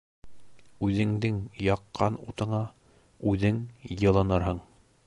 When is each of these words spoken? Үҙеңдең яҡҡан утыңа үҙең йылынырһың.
Үҙеңдең 0.87 1.37
яҡҡан 1.65 2.17
утыңа 2.33 2.63
үҙең 3.35 3.63
йылынырһың. 3.99 4.69